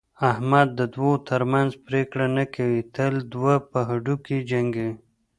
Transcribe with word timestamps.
احمد 0.31 0.67
د 0.79 0.81
دوو 0.95 1.11
ترمنځ 1.29 1.71
پرېکړه 1.87 2.25
نه 2.37 2.45
کوي، 2.55 2.81
تل 2.95 3.13
دوه 3.33 3.55
په 3.71 3.79
هډوکي 3.89 4.37
جنګوي. 4.51 4.93